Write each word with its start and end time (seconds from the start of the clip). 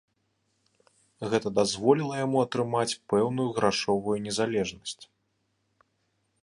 Гэта 1.33 1.47
дазволіла 1.59 2.15
яму 2.25 2.37
атрымаць 2.45 2.97
пэўную 3.13 3.47
грашовую 3.59 4.17
незалежнасць. 4.29 5.01